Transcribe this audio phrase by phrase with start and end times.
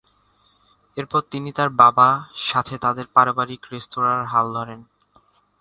[0.97, 2.07] এরপর তিনি তার বাবা
[2.41, 4.79] সাথে তাদের পারিবারিক রেস্তোরাঁর হাল ধরেন।